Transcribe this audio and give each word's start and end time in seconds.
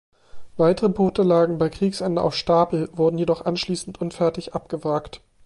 Weitere 0.57 0.89
Boote 0.89 1.21
lagen 1.21 1.59
bei 1.59 1.69
Kriegsende 1.69 2.23
auf 2.23 2.33
Stapel, 2.33 2.89
wurden 2.91 3.19
jedoch 3.19 3.45
anschließend 3.45 4.01
unfertig 4.01 4.55
abgewrackt. 4.55 5.21